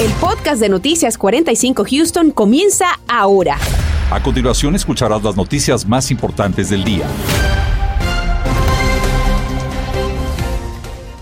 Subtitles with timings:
[0.00, 3.58] El podcast de Noticias 45 Houston comienza ahora.
[4.12, 7.04] A continuación escucharás las noticias más importantes del día.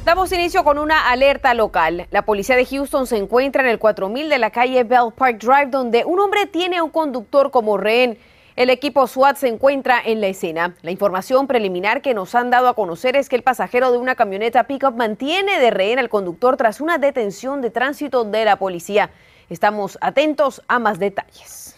[0.05, 2.07] Damos inicio con una alerta local.
[2.11, 5.71] La policía de Houston se encuentra en el 4000 de la calle Bell Park Drive,
[5.71, 8.19] donde un hombre tiene a un conductor como rehén.
[8.57, 10.75] El equipo SWAT se encuentra en la escena.
[10.81, 14.15] La información preliminar que nos han dado a conocer es que el pasajero de una
[14.15, 19.11] camioneta pickup mantiene de rehén al conductor tras una detención de tránsito de la policía.
[19.51, 21.77] Estamos atentos a más detalles.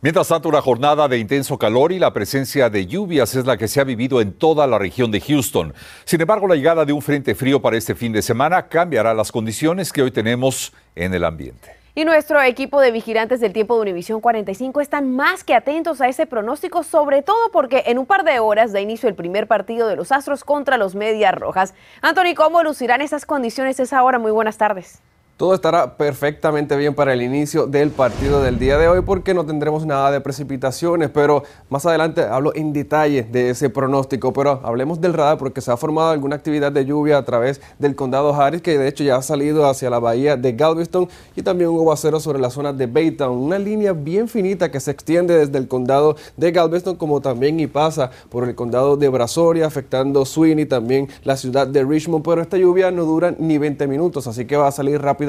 [0.00, 3.68] Mientras tanto, una jornada de intenso calor y la presencia de lluvias es la que
[3.68, 5.72] se ha vivido en toda la región de Houston.
[6.04, 9.30] Sin embargo, la llegada de un frente frío para este fin de semana cambiará las
[9.30, 11.78] condiciones que hoy tenemos en el ambiente.
[11.98, 16.06] Y nuestro equipo de vigilantes del tiempo de Univisión 45 están más que atentos a
[16.06, 19.88] ese pronóstico, sobre todo porque en un par de horas da inicio el primer partido
[19.88, 21.74] de los Astros contra los Medias Rojas.
[22.00, 24.20] Anthony, ¿cómo lucirán esas condiciones esa hora?
[24.20, 25.02] Muy buenas tardes.
[25.38, 29.46] Todo estará perfectamente bien para el inicio del partido del día de hoy porque no
[29.46, 35.00] tendremos nada de precipitaciones, pero más adelante hablo en detalle de ese pronóstico, pero hablemos
[35.00, 38.62] del radar porque se ha formado alguna actividad de lluvia a través del condado Harris
[38.62, 42.18] que de hecho ya ha salido hacia la bahía de Galveston y también hubo acero
[42.18, 46.16] sobre la zona de Baytown, una línea bien finita que se extiende desde el condado
[46.36, 51.36] de Galveston como también y pasa por el condado de Brazoria afectando Sweeney, también la
[51.36, 54.72] ciudad de Richmond, pero esta lluvia no dura ni 20 minutos, así que va a
[54.72, 55.27] salir rápido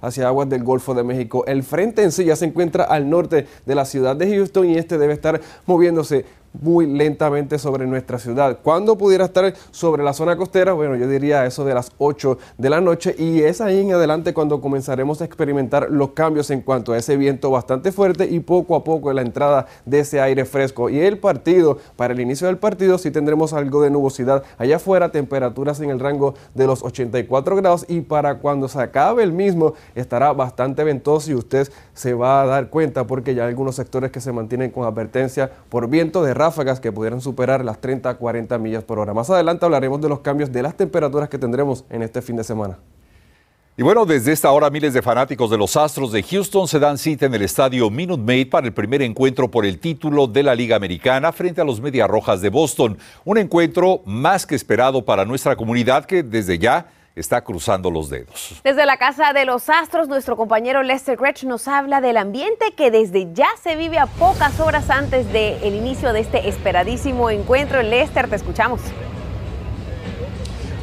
[0.00, 1.44] hacia aguas del Golfo de México.
[1.46, 4.76] El frente en sí ya se encuentra al norte de la ciudad de Houston y
[4.76, 6.24] este debe estar moviéndose
[6.60, 8.58] muy lentamente sobre nuestra ciudad.
[8.62, 10.72] ¿Cuándo pudiera estar sobre la zona costera?
[10.72, 14.32] Bueno, yo diría eso de las 8 de la noche y es ahí en adelante
[14.32, 18.76] cuando comenzaremos a experimentar los cambios en cuanto a ese viento bastante fuerte y poco
[18.76, 20.88] a poco la entrada de ese aire fresco.
[20.88, 25.10] Y el partido, para el inicio del partido, sí tendremos algo de nubosidad allá afuera,
[25.10, 29.74] temperaturas en el rango de los 84 grados y para cuando se acabe el mismo
[29.94, 34.10] estará bastante ventoso y usted se va a dar cuenta porque ya hay algunos sectores
[34.10, 38.14] que se mantienen con advertencia por viento de ráfagas que pudieran superar las 30 a
[38.18, 39.14] 40 millas por hora.
[39.14, 42.44] Más adelante hablaremos de los cambios de las temperaturas que tendremos en este fin de
[42.44, 42.78] semana.
[43.78, 46.98] Y bueno, desde esta hora miles de fanáticos de los Astros de Houston se dan
[46.98, 50.54] cita en el estadio Minute Maid para el primer encuentro por el título de la
[50.54, 52.98] Liga Americana frente a los Medias Rojas de Boston.
[53.24, 58.60] Un encuentro más que esperado para nuestra comunidad que desde ya está cruzando los dedos.
[58.64, 62.90] Desde la Casa de los Astros, nuestro compañero Lester Gretsch nos habla del ambiente que
[62.90, 67.82] desde ya se vive a pocas horas antes del inicio de este esperadísimo encuentro.
[67.82, 68.80] Lester, te escuchamos.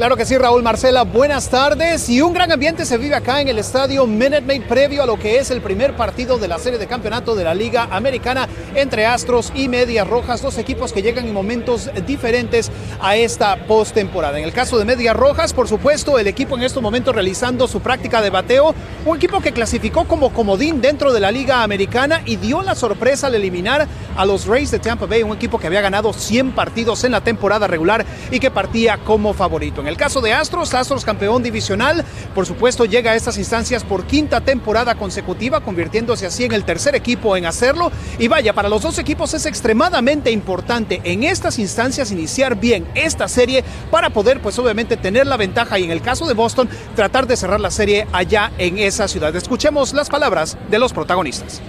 [0.01, 2.09] Claro que sí, Raúl Marcela, buenas tardes.
[2.09, 5.19] Y un gran ambiente se vive acá en el estadio Minute Maid previo a lo
[5.19, 9.05] que es el primer partido de la serie de campeonato de la Liga Americana entre
[9.05, 14.39] Astros y Medias Rojas, dos equipos que llegan en momentos diferentes a esta postemporada.
[14.39, 17.79] En el caso de Medias Rojas, por supuesto, el equipo en estos momentos realizando su
[17.79, 18.73] práctica de bateo,
[19.05, 23.27] un equipo que clasificó como comodín dentro de la Liga Americana y dio la sorpresa
[23.27, 27.03] al eliminar a los Rays de Tampa Bay, un equipo que había ganado 100 partidos
[27.03, 29.81] en la temporada regular y que partía como favorito.
[29.81, 34.05] En el caso de Astros, Astros campeón divisional, por supuesto llega a estas instancias por
[34.05, 37.91] quinta temporada consecutiva, convirtiéndose así en el tercer equipo en hacerlo.
[38.17, 43.27] Y vaya, para los dos equipos es extremadamente importante en estas instancias iniciar bien esta
[43.27, 47.27] serie para poder pues obviamente tener la ventaja y en el caso de Boston tratar
[47.27, 49.35] de cerrar la serie allá en esa ciudad.
[49.35, 51.61] Escuchemos las palabras de los protagonistas.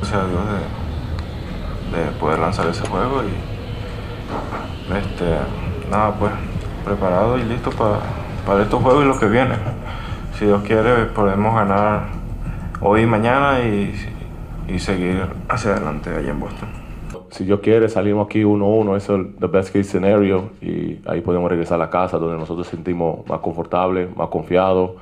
[0.00, 0.40] Gracias a Dios
[1.92, 5.24] de, de poder lanzar ese juego y este,
[5.90, 6.32] nada pues
[6.84, 7.98] preparado y listo para,
[8.46, 9.54] para estos juegos y lo que viene.
[10.38, 12.08] Si Dios quiere, podemos ganar
[12.80, 13.94] hoy y mañana y,
[14.68, 16.68] y seguir hacia adelante allá en Boston.
[17.30, 21.50] Si Dios quiere, salimos aquí 1-1, eso es el best case scenario y ahí podemos
[21.50, 24.92] regresar a la casa donde nosotros sentimos más confortables, más confiados.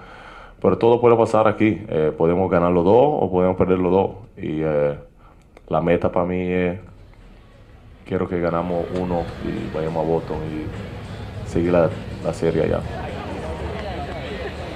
[0.60, 1.82] Pero todo puede pasar aquí.
[1.88, 4.10] Eh, podemos ganar los dos o podemos perder los dos.
[4.36, 4.97] Y eh,
[5.69, 6.81] la meta para mí es,
[8.06, 10.38] quiero que ganamos uno y vayamos a Boston
[11.65, 11.91] la,
[12.33, 12.81] serie allá.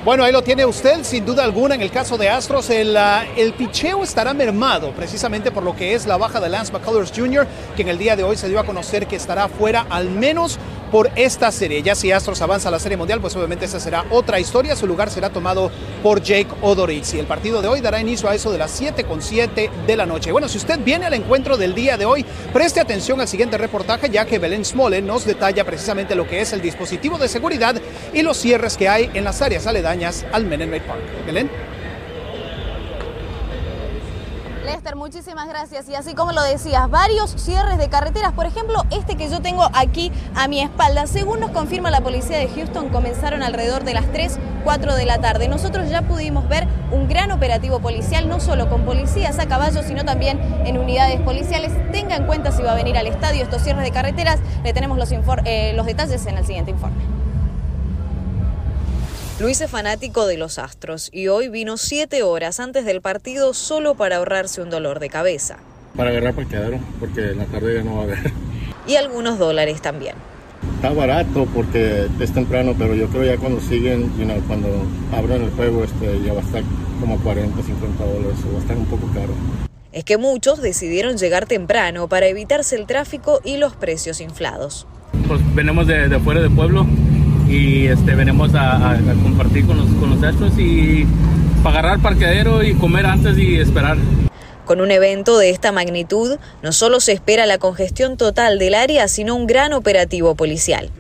[0.05, 1.75] Bueno, ahí lo tiene usted, sin duda alguna.
[1.75, 5.95] En el caso de Astros, el, uh, el picheo estará mermado precisamente por lo que
[5.95, 7.47] es la baja de Lance McCullers Jr.,
[7.77, 10.59] que en el día de hoy se dio a conocer que estará fuera al menos
[10.91, 11.83] por esta serie.
[11.83, 14.77] Ya si Astros avanza a la Serie Mundial, pues obviamente esa será otra historia.
[14.77, 15.71] Su lugar será tomado
[16.03, 17.19] por Jake Odorizzi.
[17.19, 20.07] El partido de hoy dará inicio a eso de las 7 con 7 de la
[20.07, 20.33] noche.
[20.33, 24.11] Bueno, si usted viene al encuentro del día de hoy, preste atención al siguiente reportaje,
[24.11, 27.77] ya que Belén Smole nos detalla precisamente lo que es el dispositivo de seguridad
[28.13, 31.01] y los cierres que hay en las áreas aledañas al Menenmate Park.
[31.27, 31.70] Belén.
[34.71, 35.89] Lester, muchísimas gracias.
[35.89, 39.69] Y así como lo decías, varios cierres de carreteras, por ejemplo, este que yo tengo
[39.73, 44.07] aquí a mi espalda, según nos confirma la policía de Houston, comenzaron alrededor de las
[44.13, 45.49] 3, 4 de la tarde.
[45.49, 50.05] Nosotros ya pudimos ver un gran operativo policial, no solo con policías a caballo, sino
[50.05, 51.73] también en unidades policiales.
[51.91, 54.39] Tenga en cuenta si va a venir al estadio estos cierres de carreteras.
[54.63, 55.11] Le tenemos los,
[55.47, 57.20] eh, los detalles en el siguiente informe.
[59.41, 63.95] Luis es fanático de los Astros y hoy vino siete horas antes del partido solo
[63.95, 65.57] para ahorrarse un dolor de cabeza.
[65.97, 68.19] Para agarrar parqueadero, porque en la tarde ya no va a haber.
[68.87, 70.15] Y algunos dólares también.
[70.75, 74.11] Está barato porque es temprano, pero yo creo ya cuando siguen,
[74.47, 74.69] cuando
[75.11, 76.63] abran el juego, este, ya va a estar
[77.01, 79.33] como 40, 50 dólares, o va a estar un poco caro.
[79.93, 84.87] Es que muchos decidieron llegar temprano para evitarse el tráfico y los precios inflados.
[85.27, 86.87] Pues venimos de, de fuera del pueblo
[87.51, 91.05] y este, venimos a, compartir con los, con los astros y
[91.65, 93.99] para agarrar parqueadero y comer antes y esperar.
[94.65, 99.09] Con un evento de esta magnitud, no solo se espera la congestión total del área,
[99.09, 100.91] sino un gran operativo policial.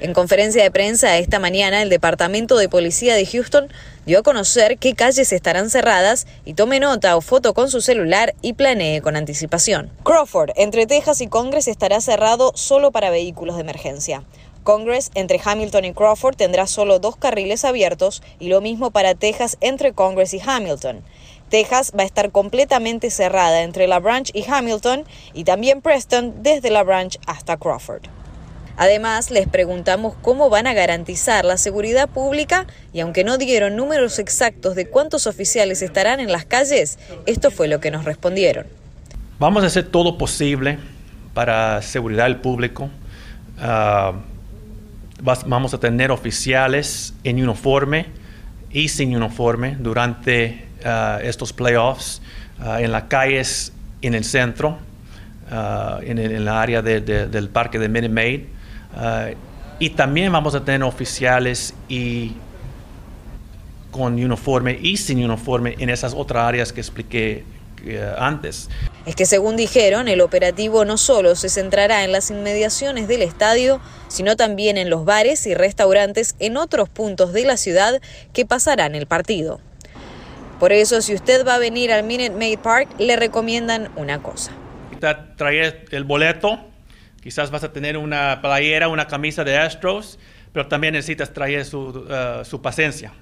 [0.00, 3.68] En conferencia de prensa esta mañana, el Departamento de Policía de Houston
[4.04, 8.34] dio a conocer qué calles estarán cerradas y tome nota o foto con su celular
[8.42, 9.92] y planee con anticipación.
[10.02, 14.24] Crawford, entre Texas y Congress, estará cerrado solo para vehículos de emergencia.
[14.62, 19.56] Congress entre Hamilton y Crawford tendrá solo dos carriles abiertos y lo mismo para Texas
[19.60, 21.02] entre Congress y Hamilton.
[21.48, 25.04] Texas va a estar completamente cerrada entre La Branch y Hamilton
[25.34, 28.02] y también Preston desde La Branch hasta Crawford.
[28.76, 34.18] Además, les preguntamos cómo van a garantizar la seguridad pública y aunque no dieron números
[34.18, 38.66] exactos de cuántos oficiales estarán en las calles, esto fue lo que nos respondieron.
[39.38, 40.78] Vamos a hacer todo posible
[41.34, 42.88] para seguridad del público.
[45.24, 48.06] Ah, vamos a tener oficiales en uniforme
[48.72, 52.20] y sin uniforme durante uh, estos playoffs
[52.58, 54.78] uh, en las calles en el centro,
[55.50, 58.40] uh, en, el, área del parque de Minute Maid.
[59.78, 62.32] y también vamos a tener oficiales y
[63.92, 67.44] con uniforme y sin uniforme en esas otras áreas que expliqué
[68.18, 68.68] antes.
[69.04, 73.80] Es que según dijeron, el operativo no solo se centrará en las inmediaciones del estadio,
[74.06, 78.00] sino también en los bares y restaurantes en otros puntos de la ciudad
[78.32, 79.60] que pasarán el partido.
[80.60, 84.52] Por eso, si usted va a venir al Minute Maid Park, le recomiendan una cosa.
[85.36, 86.60] Trae el boleto,
[87.20, 90.20] quizás vas a tener una playera, una camisa de Astros,
[90.52, 93.12] pero también necesitas traer su, uh, su paciencia.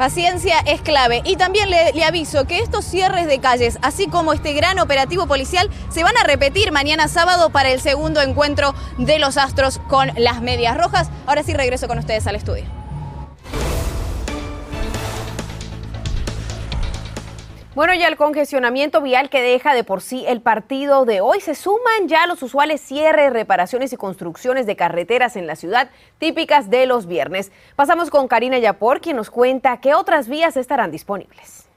[0.00, 1.20] Paciencia es clave.
[1.26, 5.68] Y también le, aviso que estos cierres de calles, así como este gran operativo policial,
[5.90, 10.40] se van a repetir mañana sábado para el segundo encuentro de los Astros con las
[10.40, 11.10] Medias Rojas.
[11.26, 12.79] Ahora sí regreso con ustedes al estudio.
[17.80, 21.54] Bueno, y al congestionamiento vial que deja de por sí el partido de hoy se
[21.54, 25.88] suman ya los usuales cierres, reparaciones y construcciones de carreteras en la ciudad
[26.18, 27.52] típicas de los viernes.
[27.76, 31.69] Pasamos con Karina Yapor, quien nos cuenta qué otras vías estarán disponibles.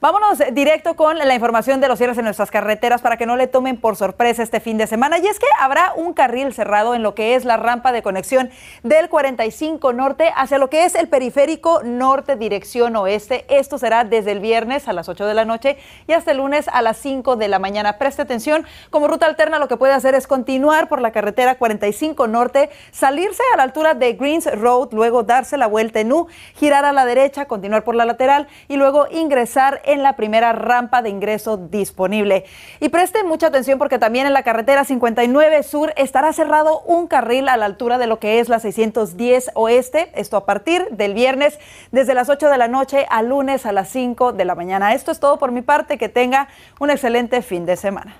[0.00, 3.48] Vámonos directo con la información de los cierres en nuestras carreteras para que no le
[3.48, 5.18] tomen por sorpresa este fin de semana.
[5.18, 8.48] Y es que habrá un carril cerrado en lo que es la rampa de conexión
[8.84, 13.44] del 45 norte hacia lo que es el periférico norte dirección oeste.
[13.48, 16.68] Esto será desde el viernes a las 8 de la noche y hasta el lunes
[16.72, 17.98] a las 5 de la mañana.
[17.98, 22.28] Preste atención, como ruta alterna lo que puede hacer es continuar por la carretera 45
[22.28, 26.84] norte, salirse a la altura de Greens Road, luego darse la vuelta en U, girar
[26.84, 31.10] a la derecha, continuar por la lateral y luego ingresar en la primera rampa de
[31.10, 32.44] ingreso disponible.
[32.80, 37.48] Y presten mucha atención porque también en la carretera 59 Sur estará cerrado un carril
[37.48, 41.58] a la altura de lo que es la 610 Oeste, esto a partir del viernes
[41.90, 44.94] desde las 8 de la noche al lunes a las 5 de la mañana.
[44.94, 48.16] Esto es todo por mi parte, que tenga un excelente fin de semana.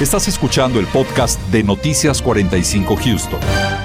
[0.00, 3.81] Estás escuchando el podcast de Noticias 45 Houston.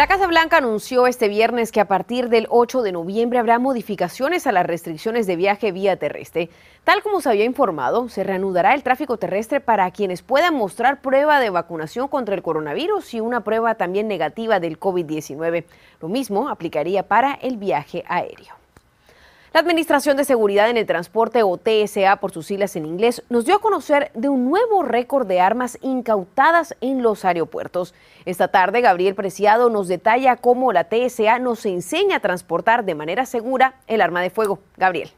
[0.00, 4.46] La Casa Blanca anunció este viernes que a partir del 8 de noviembre habrá modificaciones
[4.46, 6.48] a las restricciones de viaje vía terrestre.
[6.84, 11.38] Tal como se había informado, se reanudará el tráfico terrestre para quienes puedan mostrar prueba
[11.38, 15.66] de vacunación contra el coronavirus y una prueba también negativa del COVID-19.
[16.00, 18.59] Lo mismo aplicaría para el viaje aéreo.
[19.52, 23.44] La Administración de Seguridad en el Transporte, o TSA por sus siglas en inglés, nos
[23.44, 27.92] dio a conocer de un nuevo récord de armas incautadas en los aeropuertos.
[28.26, 33.26] Esta tarde, Gabriel Preciado nos detalla cómo la TSA nos enseña a transportar de manera
[33.26, 34.60] segura el arma de fuego.
[34.76, 35.10] Gabriel.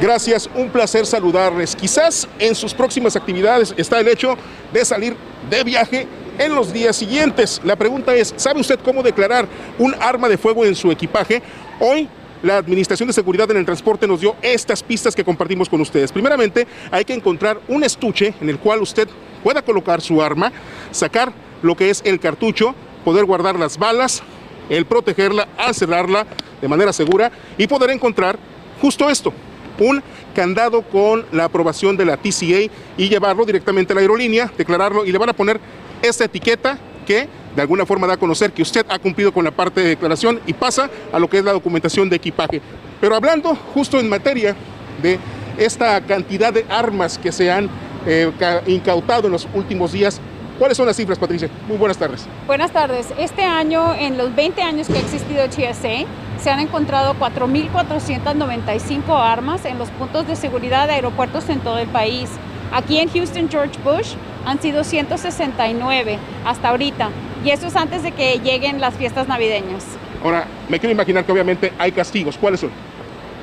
[0.00, 1.76] Gracias, un placer saludarles.
[1.76, 4.36] Quizás en sus próximas actividades está el hecho
[4.72, 5.16] de salir
[5.48, 6.08] de viaje
[6.38, 7.60] en los días siguientes.
[7.62, 9.46] La pregunta es, ¿sabe usted cómo declarar
[9.78, 11.40] un arma de fuego en su equipaje?
[11.78, 12.08] Hoy
[12.42, 16.12] la Administración de Seguridad en el Transporte nos dio estas pistas que compartimos con ustedes.
[16.12, 19.08] Primeramente, hay que encontrar un estuche en el cual usted
[19.42, 20.52] pueda colocar su arma,
[20.90, 21.32] sacar
[21.62, 24.22] lo que es el cartucho, poder guardar las balas,
[24.68, 26.26] el protegerla, al cerrarla
[26.60, 28.38] de manera segura y poder encontrar
[28.80, 29.32] justo esto,
[29.78, 30.02] un
[30.34, 35.12] candado con la aprobación de la TCA y llevarlo directamente a la aerolínea, declararlo y
[35.12, 35.60] le van a poner
[36.02, 39.50] esta etiqueta que de alguna forma da a conocer que usted ha cumplido con la
[39.50, 42.60] parte de declaración y pasa a lo que es la documentación de equipaje.
[43.00, 44.56] Pero hablando justo en materia
[45.02, 45.18] de
[45.58, 47.68] esta cantidad de armas que se han
[48.06, 48.30] eh,
[48.66, 50.20] incautado en los últimos días,
[50.58, 51.48] ¿Cuáles son las cifras, Patricia?
[51.66, 52.24] Muy buenas tardes.
[52.46, 53.08] Buenas tardes.
[53.18, 56.06] Este año, en los 20 años que ha existido TSA,
[56.40, 61.88] se han encontrado 4.495 armas en los puntos de seguridad de aeropuertos en todo el
[61.88, 62.28] país.
[62.72, 67.10] Aquí en Houston, George Bush, han sido 169 hasta ahorita.
[67.44, 69.84] Y eso es antes de que lleguen las fiestas navideñas.
[70.22, 72.38] Ahora, me quiero imaginar que obviamente hay castigos.
[72.38, 72.70] ¿Cuáles son?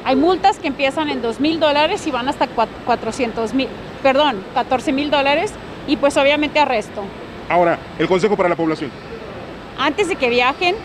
[0.05, 3.67] Hay multas que empiezan en 2 mil dólares y van hasta 400 mil,
[4.01, 5.53] perdón, 14 mil dólares
[5.87, 7.03] y pues obviamente arresto.
[7.49, 8.91] Ahora, el consejo para la población.
[9.77, 10.75] Antes de que viajen,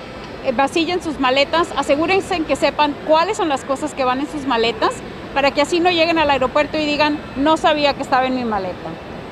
[0.45, 4.47] eh, vasillen sus maletas, asegúrense que sepan cuáles son las cosas que van en sus
[4.47, 4.93] maletas
[5.33, 8.45] para que así no lleguen al aeropuerto y digan, no sabía que estaba en mi
[8.45, 8.75] maleta.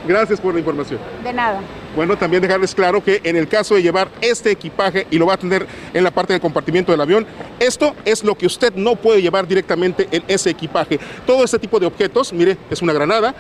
[0.07, 1.01] Gracias por la información.
[1.23, 1.61] De nada.
[1.95, 5.35] Bueno, también dejarles claro que en el caso de llevar este equipaje y lo va
[5.35, 7.27] a tener en la parte del compartimiento del avión,
[7.59, 10.99] esto es lo que usted no puede llevar directamente en ese equipaje.
[11.27, 13.35] Todo este tipo de objetos, mire, es una granada,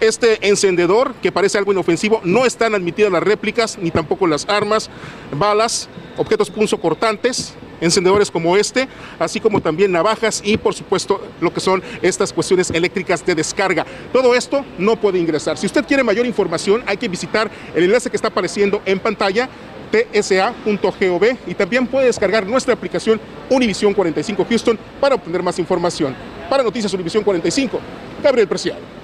[0.00, 4.90] este encendedor, que parece algo inofensivo, no están admitidas las réplicas ni tampoco las armas,
[5.32, 11.60] balas, objetos cortantes, encendedores como este, así como también navajas y por supuesto lo que
[11.60, 13.86] son estas cuestiones eléctricas de descarga.
[14.12, 15.56] Todo esto no puede ingresar.
[15.58, 19.48] Si usted quiere mayor información, hay que visitar el enlace que está apareciendo en pantalla
[19.90, 23.20] tsa.gov y también puede descargar nuestra aplicación
[23.50, 26.14] Univisión 45 Houston para obtener más información.
[26.50, 27.80] Para Noticias Univisión 45,
[28.22, 28.97] Gabriel Preciado.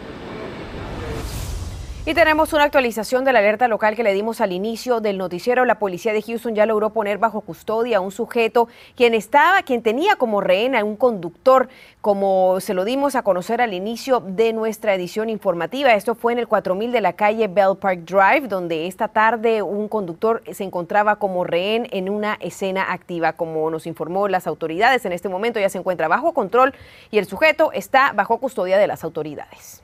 [2.06, 5.64] Y tenemos una actualización de la alerta local que le dimos al inicio del noticiero.
[5.64, 9.80] La policía de Houston ya logró poner bajo custodia a un sujeto quien estaba, quien
[9.80, 11.70] tenía como rehén a un conductor,
[12.02, 15.94] como se lo dimos a conocer al inicio de nuestra edición informativa.
[15.94, 19.88] Esto fue en el 4000 de la calle Bell Park Drive, donde esta tarde un
[19.88, 25.06] conductor se encontraba como rehén en una escena activa, como nos informó las autoridades.
[25.06, 26.75] En este momento ya se encuentra bajo control
[27.11, 29.83] y el sujeto está bajo custodia de las autoridades.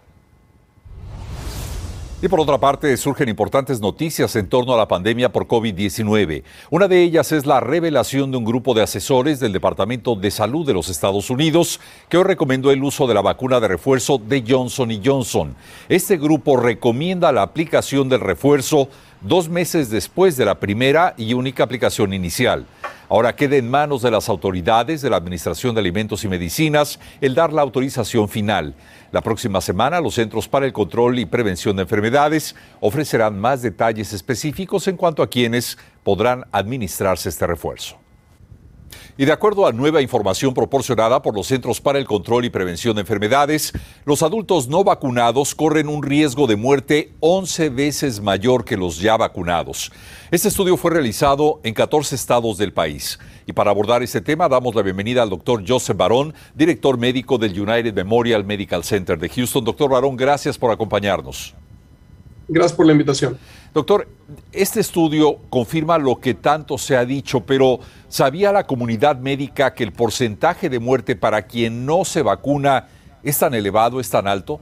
[2.22, 6.42] Y por otra parte, surgen importantes noticias en torno a la pandemia por COVID-19.
[6.68, 10.66] Una de ellas es la revelación de un grupo de asesores del Departamento de Salud
[10.66, 14.44] de los Estados Unidos que hoy recomendó el uso de la vacuna de refuerzo de
[14.46, 15.56] Johnson Johnson.
[15.88, 18.90] Este grupo recomienda la aplicación del refuerzo
[19.22, 22.66] dos meses después de la primera y única aplicación inicial.
[23.10, 27.34] Ahora queda en manos de las autoridades de la Administración de Alimentos y Medicinas el
[27.34, 28.76] dar la autorización final.
[29.10, 34.12] La próxima semana los Centros para el Control y Prevención de Enfermedades ofrecerán más detalles
[34.12, 37.98] específicos en cuanto a quienes podrán administrarse este refuerzo.
[39.16, 42.94] Y de acuerdo a nueva información proporcionada por los Centros para el Control y Prevención
[42.94, 43.72] de Enfermedades,
[44.04, 49.16] los adultos no vacunados corren un riesgo de muerte 11 veces mayor que los ya
[49.16, 49.92] vacunados.
[50.30, 53.18] Este estudio fue realizado en 14 estados del país.
[53.46, 57.60] Y para abordar este tema damos la bienvenida al doctor Joseph Barón, director médico del
[57.60, 59.64] United Memorial Medical Center de Houston.
[59.64, 61.54] Doctor Barón, gracias por acompañarnos.
[62.48, 63.38] Gracias por la invitación.
[63.72, 64.08] Doctor,
[64.50, 69.84] este estudio confirma lo que tanto se ha dicho, pero ¿sabía la comunidad médica que
[69.84, 72.88] el porcentaje de muerte para quien no se vacuna
[73.22, 74.60] es tan elevado, es tan alto?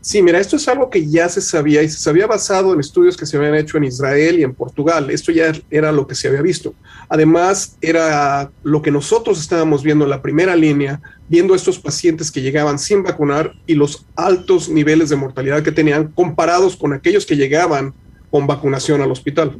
[0.00, 3.16] Sí, mira, esto es algo que ya se sabía y se sabía basado en estudios
[3.16, 5.10] que se habían hecho en Israel y en Portugal.
[5.10, 6.74] Esto ya era lo que se había visto.
[7.08, 12.42] Además, era lo que nosotros estábamos viendo en la primera línea, viendo estos pacientes que
[12.42, 17.36] llegaban sin vacunar y los altos niveles de mortalidad que tenían comparados con aquellos que
[17.36, 17.92] llegaban
[18.30, 19.58] con vacunación al hospital.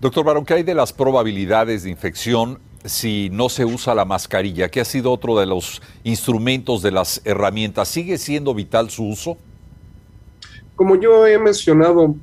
[0.00, 4.70] Doctor Barón, ¿qué hay de las probabilidades de infección si no se usa la mascarilla,
[4.70, 7.88] que ha sido otro de los instrumentos de las herramientas?
[7.88, 9.36] ¿Sigue siendo vital su uso?
[10.76, 12.14] Como yo he mencionado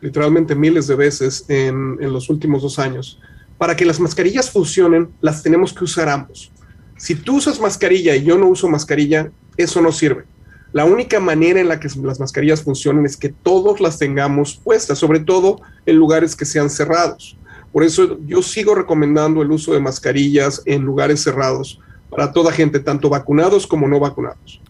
[0.00, 3.18] literalmente miles de veces en, en los últimos dos años,
[3.58, 6.52] para que las mascarillas funcionen, las tenemos que usar ambos.
[6.96, 10.24] Si tú usas mascarilla y yo no uso mascarilla, eso no sirve.
[10.72, 14.98] La única manera en la que las mascarillas funcionen es que todos las tengamos puestas,
[14.98, 17.35] sobre todo en lugares que sean cerrados.
[17.76, 21.78] Por eso yo sigo recomendando el uso de mascarillas en lugares cerrados
[22.08, 24.62] para toda gente, tanto vacunados como no vacunados.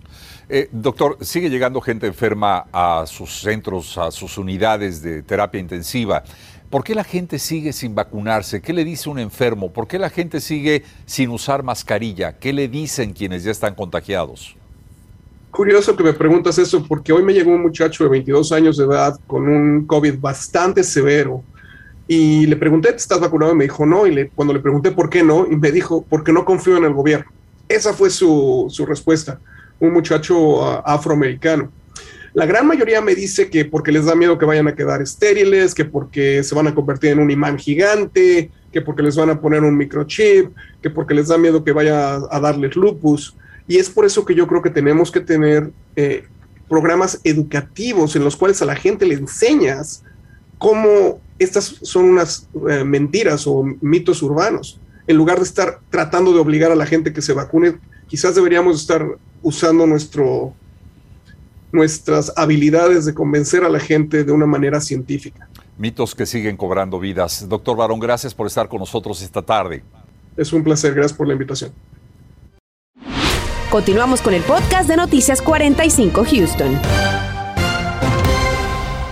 [0.49, 6.25] Eh, doctor, sigue llegando gente enferma a sus centros, a sus unidades de terapia intensiva.
[6.69, 8.61] ¿Por qué la gente sigue sin vacunarse?
[8.61, 9.73] ¿Qué le dice un enfermo?
[9.73, 12.37] ¿Por qué la gente sigue sin usar mascarilla?
[12.37, 14.57] ¿Qué le dicen quienes ya están contagiados?
[15.53, 18.85] Curioso que me preguntas eso, porque hoy me llegó un muchacho de 22 años de
[18.85, 21.45] edad con un COVID bastante severo
[22.09, 23.53] y le pregunté, ¿estás vacunado?
[23.53, 24.07] Y me dijo, no.
[24.07, 26.93] Y cuando le pregunté por qué no, y me dijo, porque no confío en el
[26.93, 27.27] gobierno.
[27.69, 29.41] Esa fue su, su respuesta.
[29.81, 31.71] Un muchacho uh, afroamericano.
[32.33, 35.75] La gran mayoría me dice que porque les da miedo que vayan a quedar estériles,
[35.75, 39.41] que porque se van a convertir en un imán gigante, que porque les van a
[39.41, 40.51] poner un microchip,
[40.83, 43.35] que porque les da miedo que vaya a, darles lupus.
[43.67, 46.25] Y es por eso que yo creo que tenemos que tener eh,
[46.69, 50.05] programas educativos en los cuales a la gente le enseñas
[50.59, 54.81] cómo estas son unas eh, mentiras o mitos urbanos.
[55.07, 58.81] En lugar de estar tratando de obligar a la gente que se vacune, quizás deberíamos
[58.81, 59.07] estar
[59.43, 60.53] usando nuestro,
[61.73, 65.49] nuestras habilidades de convencer a la gente de una manera científica.
[65.79, 67.47] Mitos que siguen cobrando vidas.
[67.49, 69.85] Doctor Barón, gracias por estar con nosotros esta tarde.
[70.37, 71.73] Es un placer, gracias por la invitación.
[73.71, 77.15] Continuamos con el podcast de Noticias 45 Houston.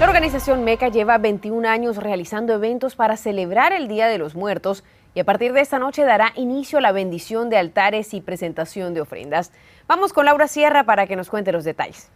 [0.01, 4.83] La organización MECA lleva 21 años realizando eventos para celebrar el Día de los Muertos
[5.15, 8.93] y a partir de esta noche dará inicio a la bendición de altares y presentación
[8.93, 9.53] de ofrendas.
[9.87, 12.11] Vamos con Laura Sierra para que nos cuente los detalles.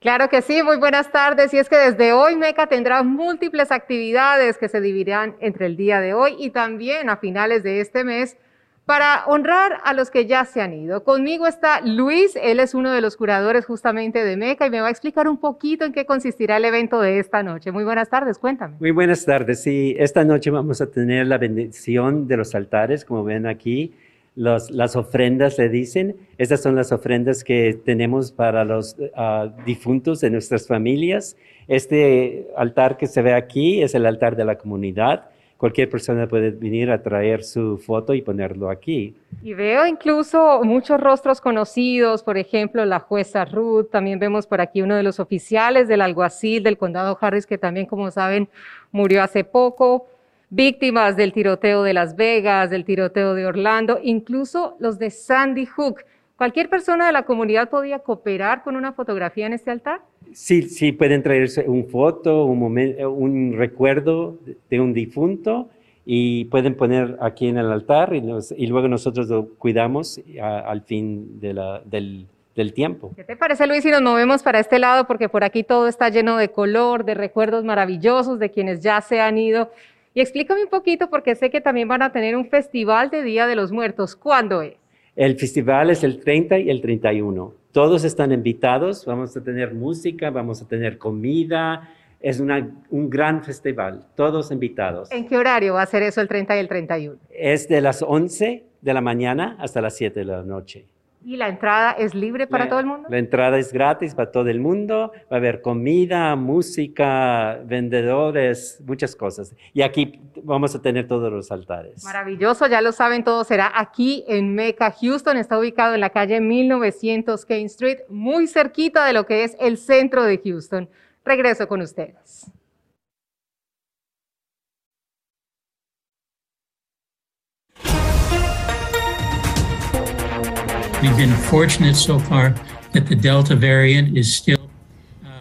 [0.00, 1.52] Claro que sí, muy buenas tardes.
[1.52, 6.00] Y es que desde hoy MECA tendrá múltiples actividades que se dividirán entre el día
[6.00, 8.38] de hoy y también a finales de este mes
[8.84, 11.04] para honrar a los que ya se han ido.
[11.04, 14.88] Conmigo está Luis, él es uno de los curadores justamente de MECA y me va
[14.88, 17.70] a explicar un poquito en qué consistirá el evento de esta noche.
[17.70, 18.76] Muy buenas tardes, cuéntame.
[18.80, 23.24] Muy buenas tardes, sí, esta noche vamos a tener la bendición de los altares, como
[23.24, 23.94] ven aquí.
[24.34, 26.16] las ofrendas le dicen.
[26.38, 31.36] Estas son las ofrendas que tenemos para los ah, difuntos de nuestras familias.
[31.68, 35.28] Este altar que se ve aquí es el altar de la comunidad
[35.62, 39.14] cualquier persona puede venir a traer su foto y ponerlo aquí.
[39.44, 44.82] Y veo incluso muchos rostros conocidos, por ejemplo, la jueza Ruth, también vemos por aquí
[44.82, 48.48] uno de los oficiales del alguacil del condado Harris, que también, como saben,
[48.90, 50.08] murió hace poco,
[50.50, 56.00] víctimas del tiroteo de Las Vegas, del tiroteo de Orlando, incluso los de Sandy Hook.
[56.34, 60.00] ¿Cualquier persona de la comunidad podía cooperar con una fotografía en este altar?
[60.34, 64.38] Sí, sí, pueden traerse un foto, un, un recuerdo
[64.70, 65.68] de un difunto
[66.04, 72.26] y pueden poner aquí en el altar y, luego nosotros lo cuidamos al fin del,
[72.54, 73.12] del tiempo.
[73.16, 75.06] ¿Qué te parece, Luis, si nos movemos para este lado?
[75.06, 79.20] Porque por aquí todo está lleno de color, de recuerdos maravillosos de quienes ya se
[79.20, 79.70] han ido.
[80.14, 83.46] Y explícame un poquito, porque sé que también van a tener un festival de Día
[83.46, 84.14] de los Muertos.
[84.14, 84.74] ¿Cuándo es?
[85.16, 87.54] El festival es el 30 y el 31.
[87.72, 91.88] Todos están invitados, vamos a tener música, vamos a tener comida.
[92.20, 95.10] Es un gran festival, todos invitados.
[95.10, 97.16] ¿En qué horario va a ser eso el 30 y el 31?
[97.30, 100.84] Es de las 11 de la mañana hasta las 7 de la noche.
[101.24, 103.08] ¿Y la entrada es libre para todo el mundo?
[103.08, 105.12] La entrada es gratis para todo el mundo.
[105.30, 109.54] Va a haber comida, música, vendedores, muchas cosas.
[109.72, 112.04] Y aquí vamos a tener todos los altares.
[112.04, 113.46] Maravilloso, ya lo saben todos.
[113.46, 115.36] Será aquí en Mecca, Houston.
[115.36, 119.78] Está ubicado en la calle 1900 Kane Street, muy cerquita de lo que es el
[119.78, 120.88] centro de Houston.
[121.24, 122.50] Regreso con ustedes.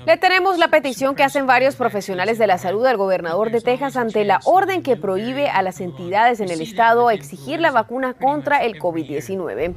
[0.07, 3.95] Le tenemos la petición que hacen varios profesionales de la salud al gobernador de Texas
[3.95, 8.63] ante la orden que prohíbe a las entidades en el estado exigir la vacuna contra
[8.63, 9.75] el COVID-19.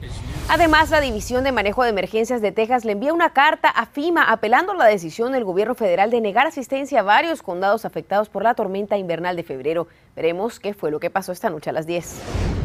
[0.48, 4.22] Además, la División de Manejo de Emergencias de Texas le envía una carta a FIMA
[4.22, 8.42] apelando a la decisión del gobierno federal de negar asistencia a varios condados afectados por
[8.42, 9.86] la tormenta invernal de febrero.
[10.16, 12.63] Veremos qué fue lo que pasó esta noche a las 10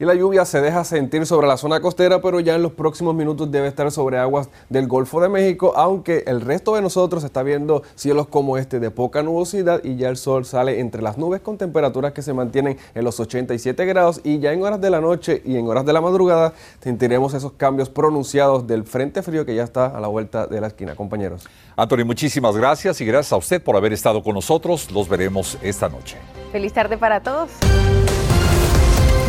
[0.00, 3.14] y la lluvia se deja sentir sobre la zona costera, pero ya en los próximos
[3.14, 7.42] minutos debe estar sobre aguas del Golfo de México, aunque el resto de nosotros está
[7.42, 11.40] viendo cielos como este de poca nubosidad y ya el sol sale entre las nubes
[11.40, 15.00] con temperaturas que se mantienen en los 87 grados y ya en horas de la
[15.00, 19.54] noche y en horas de la madrugada sentiremos esos cambios pronunciados del frente frío que
[19.54, 21.46] ya está a la vuelta de la esquina, compañeros.
[21.76, 24.90] Anthony, muchísimas gracias y gracias a usted por haber estado con nosotros.
[24.90, 26.16] Los veremos esta noche.
[26.52, 27.50] Feliz tarde para todos.